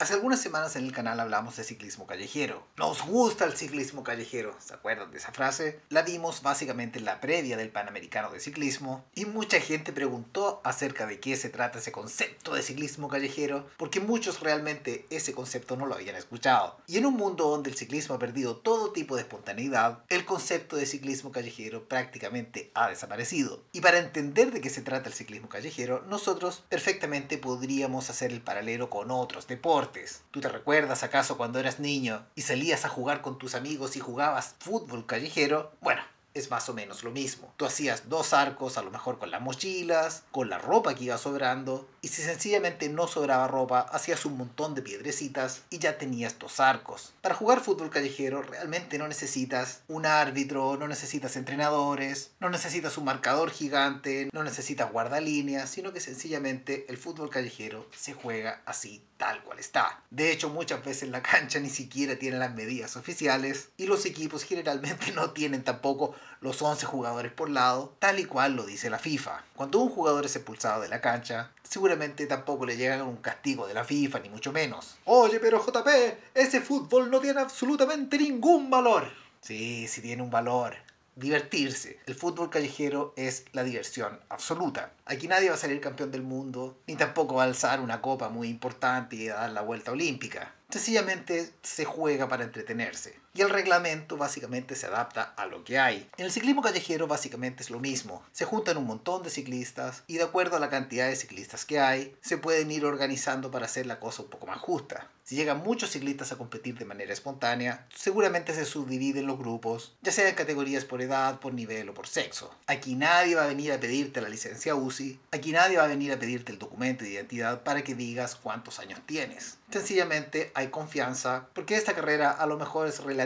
[0.00, 2.66] Hace algunas semanas en el canal hablamos de ciclismo callejero.
[2.76, 5.78] Nos gusta el ciclismo callejero, ¿se acuerdan de esa frase?
[5.88, 11.06] La vimos básicamente en la previa del Panamericano de Ciclismo y mucha gente preguntó acerca
[11.06, 15.86] de qué se trata ese concepto de ciclismo callejero porque muchos realmente ese concepto no
[15.86, 16.76] lo habían escuchado.
[16.88, 20.74] Y en un mundo donde el ciclismo ha perdido todo tipo de espontaneidad, el concepto
[20.74, 23.62] de ciclismo callejero prácticamente ha desaparecido.
[23.70, 28.42] Y para entender de qué se trata el ciclismo callejero, nosotros perfectamente podríamos hacer el
[28.42, 29.83] paralelo con otros deportes
[30.30, 34.00] ¿Tú te recuerdas acaso cuando eras niño y salías a jugar con tus amigos y
[34.00, 35.72] jugabas fútbol callejero?
[35.80, 36.02] Bueno,
[36.34, 37.52] es más o menos lo mismo.
[37.56, 41.16] Tú hacías dos arcos, a lo mejor con las mochilas, con la ropa que iba
[41.16, 46.38] sobrando, y si sencillamente no sobraba ropa, hacías un montón de piedrecitas y ya tenías
[46.38, 47.14] dos arcos.
[47.22, 53.04] Para jugar fútbol callejero realmente no necesitas un árbitro, no necesitas entrenadores, no necesitas un
[53.04, 59.42] marcador gigante, no necesitas guardalíneas, sino que sencillamente el fútbol callejero se juega así tal
[59.42, 60.02] cual está.
[60.10, 64.44] De hecho, muchas veces la cancha ni siquiera tiene las medidas oficiales y los equipos
[64.44, 68.98] generalmente no tienen tampoco los 11 jugadores por lado, tal y cual lo dice la
[68.98, 69.44] FIFA.
[69.56, 73.74] Cuando un jugador es expulsado de la cancha, seguramente tampoco le llega un castigo de
[73.74, 74.96] la FIFA, ni mucho menos.
[75.04, 75.88] Oye, pero JP,
[76.34, 79.10] ese fútbol no tiene absolutamente ningún valor.
[79.40, 80.76] Sí, sí tiene un valor
[81.16, 82.00] divertirse.
[82.06, 84.92] El fútbol callejero es la diversión absoluta.
[85.06, 88.28] Aquí nadie va a salir campeón del mundo, ni tampoco va a alzar una copa
[88.28, 90.54] muy importante y a dar la vuelta olímpica.
[90.70, 93.23] Sencillamente se juega para entretenerse.
[93.36, 96.08] Y el reglamento básicamente se adapta a lo que hay.
[96.16, 98.22] En el ciclismo callejero básicamente es lo mismo.
[98.30, 101.80] Se juntan un montón de ciclistas y de acuerdo a la cantidad de ciclistas que
[101.80, 105.10] hay, se pueden ir organizando para hacer la cosa un poco más justa.
[105.24, 110.12] Si llegan muchos ciclistas a competir de manera espontánea, seguramente se subdividen los grupos, ya
[110.12, 112.54] sea en categorías por edad, por nivel o por sexo.
[112.66, 116.12] Aquí nadie va a venir a pedirte la licencia UCI, aquí nadie va a venir
[116.12, 119.56] a pedirte el documento de identidad para que digas cuántos años tienes.
[119.70, 123.23] Sencillamente hay confianza porque esta carrera a lo mejor es relativamente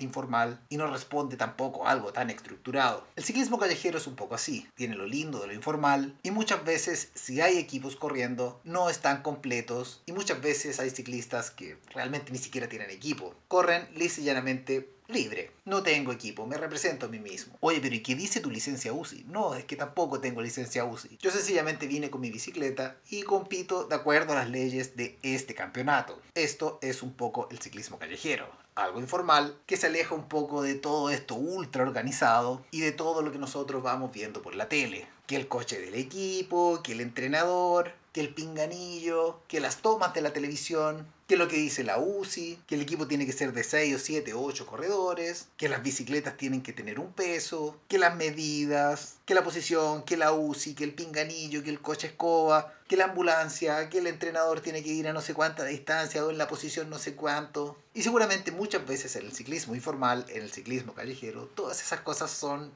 [0.00, 3.06] informal y no responde tampoco a algo tan estructurado.
[3.16, 6.64] El ciclismo callejero es un poco así, tiene lo lindo de lo informal y muchas
[6.64, 12.32] veces si hay equipos corriendo no están completos y muchas veces hay ciclistas que realmente
[12.32, 13.34] ni siquiera tienen equipo.
[13.48, 15.50] Corren lisa llanamente libre.
[15.64, 17.56] No tengo equipo, me represento a mí mismo.
[17.60, 19.24] Oye, pero ¿y qué dice tu licencia UCI?
[19.28, 21.18] No, es que tampoco tengo licencia UCI.
[21.20, 25.54] Yo sencillamente vine con mi bicicleta y compito de acuerdo a las leyes de este
[25.54, 26.20] campeonato.
[26.34, 28.46] Esto es un poco el ciclismo callejero.
[28.74, 33.22] Algo informal que se aleja un poco de todo esto ultra organizado y de todo
[33.22, 35.06] lo que nosotros vamos viendo por la tele.
[35.26, 40.22] Que el coche del equipo, que el entrenador, que el pinganillo, que las tomas de
[40.22, 43.62] la televisión, que lo que dice la UCI, que el equipo tiene que ser de
[43.62, 47.96] 6 o 7 o 8 corredores, que las bicicletas tienen que tener un peso, que
[47.96, 52.74] las medidas, que la posición, que la UCI, que el pinganillo, que el coche escoba,
[52.88, 56.30] que la ambulancia, que el entrenador tiene que ir a no sé cuánta distancia o
[56.30, 57.76] en la posición no sé cuánto.
[57.94, 62.32] Y seguramente muchas veces en el ciclismo informal, en el ciclismo callejero, todas esas cosas
[62.32, 62.72] son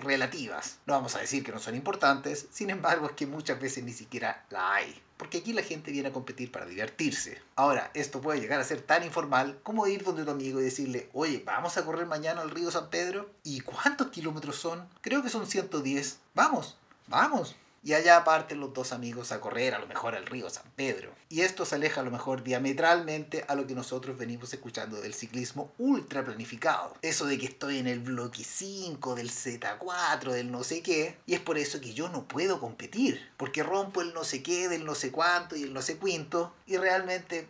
[0.00, 0.78] relativas.
[0.86, 3.92] No vamos a decir que no son importantes, sin embargo es que muchas veces ni
[3.92, 5.02] siquiera la hay.
[5.16, 7.42] Porque aquí la gente viene a competir para divertirse.
[7.56, 11.10] Ahora, esto puede llegar a ser tan informal como ir donde tu amigo y decirle,
[11.12, 13.28] oye, vamos a correr mañana al río San Pedro.
[13.42, 14.88] ¿Y cuántos kilómetros son?
[15.00, 16.20] Creo que son 110.
[16.34, 16.76] Vamos,
[17.08, 20.70] vamos y allá parten los dos amigos a correr a lo mejor al río San
[20.76, 21.14] Pedro.
[21.28, 25.14] Y esto se aleja a lo mejor diametralmente a lo que nosotros venimos escuchando del
[25.14, 26.94] ciclismo ultra planificado.
[27.02, 31.34] Eso de que estoy en el bloque 5, del Z4, del no sé qué, y
[31.34, 34.84] es por eso que yo no puedo competir, porque rompo el no sé qué, del
[34.84, 37.46] no sé cuánto y el no sé cuánto, y realmente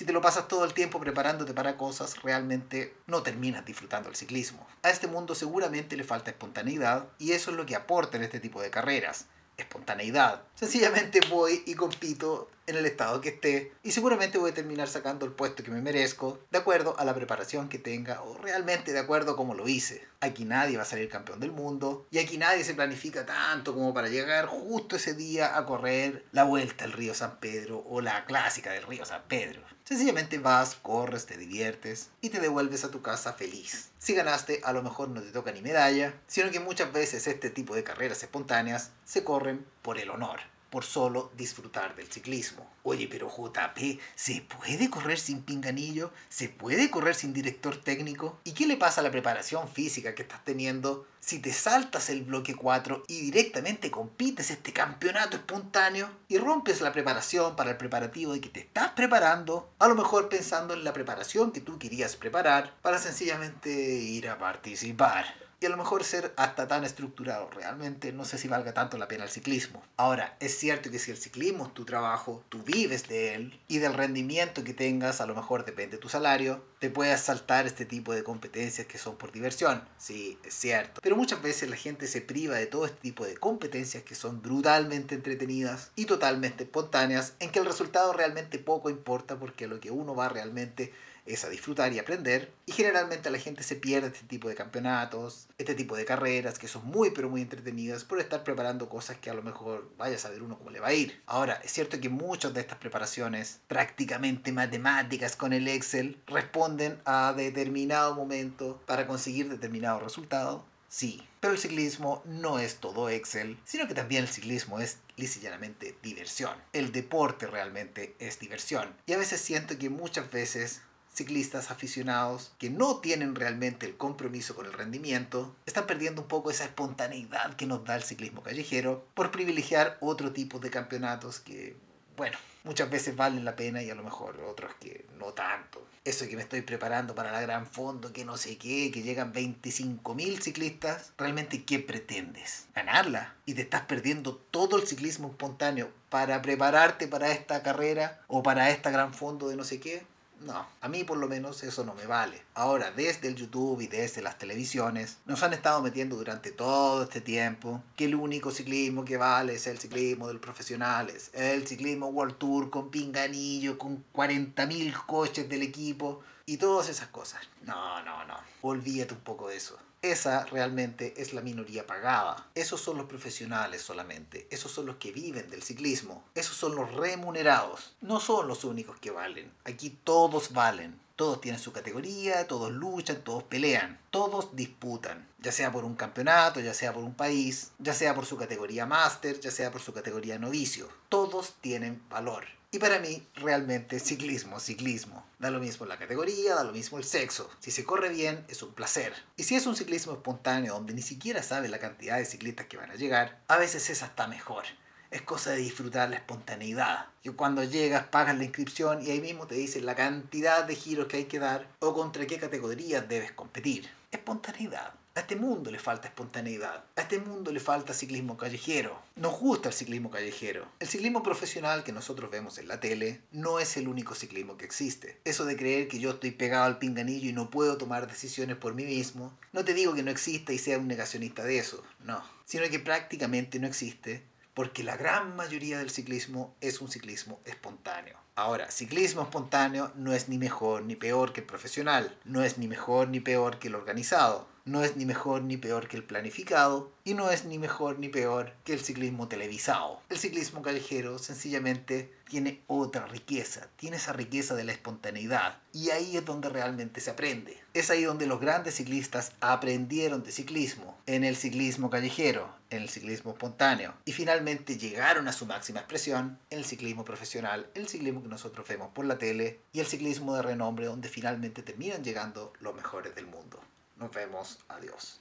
[0.00, 4.16] si te lo pasas todo el tiempo preparándote para cosas, realmente no terminas disfrutando el
[4.16, 4.66] ciclismo.
[4.82, 8.40] A este mundo seguramente le falta espontaneidad y eso es lo que aporta en este
[8.40, 9.26] tipo de carreras.
[9.58, 10.42] Espontaneidad.
[10.54, 15.26] Sencillamente voy y compito en el estado que esté y seguramente voy a terminar sacando
[15.26, 18.98] el puesto que me merezco de acuerdo a la preparación que tenga o realmente de
[18.98, 20.06] acuerdo a cómo lo hice.
[20.20, 23.92] Aquí nadie va a salir campeón del mundo y aquí nadie se planifica tanto como
[23.94, 28.24] para llegar justo ese día a correr la vuelta al río San Pedro o la
[28.24, 29.62] clásica del río San Pedro.
[29.84, 33.90] Sencillamente vas, corres, te diviertes y te devuelves a tu casa feliz.
[33.98, 37.50] Si ganaste, a lo mejor no te toca ni medalla, sino que muchas veces este
[37.50, 42.70] tipo de carreras espontáneas se corren por el honor por solo disfrutar del ciclismo.
[42.82, 46.12] Oye, pero JP, ¿se puede correr sin pinganillo?
[46.28, 48.38] ¿Se puede correr sin director técnico?
[48.44, 52.22] ¿Y qué le pasa a la preparación física que estás teniendo si te saltas el
[52.22, 58.32] bloque 4 y directamente compites este campeonato espontáneo y rompes la preparación para el preparativo
[58.32, 62.16] de que te estás preparando, a lo mejor pensando en la preparación que tú querías
[62.16, 65.49] preparar para sencillamente ir a participar?
[65.60, 67.50] Y a lo mejor ser hasta tan estructurado.
[67.50, 69.82] Realmente no sé si valga tanto la pena el ciclismo.
[69.98, 73.78] Ahora, es cierto que si el ciclismo es tu trabajo, tú vives de él y
[73.78, 78.14] del rendimiento que tengas, a lo mejor depende tu salario, te puedas saltar este tipo
[78.14, 79.86] de competencias que son por diversión.
[79.98, 81.02] Sí, es cierto.
[81.02, 84.40] Pero muchas veces la gente se priva de todo este tipo de competencias que son
[84.40, 89.90] brutalmente entretenidas y totalmente espontáneas, en que el resultado realmente poco importa porque lo que
[89.90, 90.94] uno va realmente
[91.26, 92.52] es a disfrutar y aprender.
[92.66, 96.68] Y generalmente la gente se pierde este tipo de campeonatos, este tipo de carreras que
[96.68, 100.18] son muy pero muy entretenidas por estar preparando cosas que a lo mejor vaya a
[100.18, 101.20] saber uno cómo le va a ir.
[101.26, 107.34] Ahora, es cierto que muchas de estas preparaciones prácticamente matemáticas con el Excel responden a
[107.36, 110.64] determinado momento para conseguir determinado resultado.
[110.88, 114.98] Sí, pero el ciclismo no es todo Excel, sino que también el ciclismo es
[115.40, 116.56] llanamente diversión.
[116.72, 118.94] El deporte realmente es diversión.
[119.06, 120.80] Y a veces siento que muchas veces
[121.20, 126.50] ciclistas aficionados que no tienen realmente el compromiso con el rendimiento, están perdiendo un poco
[126.50, 131.76] esa espontaneidad que nos da el ciclismo callejero por privilegiar otro tipo de campeonatos que,
[132.16, 135.86] bueno, muchas veces valen la pena y a lo mejor otros que no tanto.
[136.06, 139.34] Eso que me estoy preparando para la gran fondo, que no sé qué, que llegan
[139.34, 142.64] 25.000 ciclistas, realmente ¿qué pretendes?
[142.74, 143.34] ¿Ganarla?
[143.44, 148.70] Y te estás perdiendo todo el ciclismo espontáneo para prepararte para esta carrera o para
[148.70, 150.06] esta gran fondo de no sé qué.
[150.40, 152.42] No, a mí por lo menos eso no me vale.
[152.54, 157.20] Ahora, desde el YouTube y desde las televisiones, nos han estado metiendo durante todo este
[157.20, 162.06] tiempo que el único ciclismo que vale es el ciclismo de los profesionales, el ciclismo
[162.06, 167.40] World Tour con pinganillo, con 40.000 coches del equipo y todas esas cosas.
[167.62, 168.38] No, no, no.
[168.62, 169.78] Olvídate un poco de eso.
[170.02, 172.48] Esa realmente es la minoría pagada.
[172.54, 174.46] Esos son los profesionales solamente.
[174.50, 176.24] Esos son los que viven del ciclismo.
[176.34, 177.94] Esos son los remunerados.
[178.00, 179.52] No son los únicos que valen.
[179.64, 180.98] Aquí todos valen.
[181.16, 186.60] Todos tienen su categoría, todos luchan, todos pelean, todos disputan, ya sea por un campeonato,
[186.60, 189.92] ya sea por un país, ya sea por su categoría máster, ya sea por su
[189.92, 190.88] categoría novicio.
[191.10, 192.46] Todos tienen valor.
[192.72, 195.26] Y para mí, realmente, ciclismo, ciclismo.
[195.40, 197.50] Da lo mismo la categoría, da lo mismo el sexo.
[197.58, 199.12] Si se corre bien, es un placer.
[199.36, 202.76] Y si es un ciclismo espontáneo donde ni siquiera sabe la cantidad de ciclistas que
[202.76, 204.64] van a llegar, a veces es hasta mejor.
[205.10, 207.06] Es cosa de disfrutar la espontaneidad.
[207.24, 211.08] Que cuando llegas, pagas la inscripción y ahí mismo te dicen la cantidad de giros
[211.08, 213.90] que hay que dar o contra qué categorías debes competir.
[214.12, 214.99] Espontaneidad.
[215.16, 216.84] A este mundo le falta espontaneidad.
[216.94, 218.96] A este mundo le falta ciclismo callejero.
[219.16, 220.68] Nos gusta el ciclismo callejero.
[220.78, 224.66] El ciclismo profesional que nosotros vemos en la tele no es el único ciclismo que
[224.66, 225.18] existe.
[225.24, 228.74] Eso de creer que yo estoy pegado al pinganillo y no puedo tomar decisiones por
[228.74, 232.22] mí mismo, no te digo que no exista y sea un negacionista de eso, no.
[232.44, 234.22] Sino que prácticamente no existe
[234.54, 238.16] porque la gran mayoría del ciclismo es un ciclismo espontáneo.
[238.36, 242.68] Ahora, ciclismo espontáneo no es ni mejor ni peor que el profesional, no es ni
[242.68, 246.92] mejor ni peor que el organizado no es ni mejor ni peor que el planificado
[247.04, 250.00] y no es ni mejor ni peor que el ciclismo televisado.
[250.08, 256.16] El ciclismo callejero sencillamente tiene otra riqueza, tiene esa riqueza de la espontaneidad y ahí
[256.16, 257.58] es donde realmente se aprende.
[257.74, 262.88] Es ahí donde los grandes ciclistas aprendieron de ciclismo, en el ciclismo callejero, en el
[262.88, 268.22] ciclismo espontáneo y finalmente llegaron a su máxima expresión en el ciclismo profesional, el ciclismo
[268.22, 272.52] que nosotros vemos por la tele y el ciclismo de renombre donde finalmente terminan llegando
[272.60, 273.60] los mejores del mundo.
[274.00, 274.58] Nos vemos.
[274.66, 275.20] Adiós.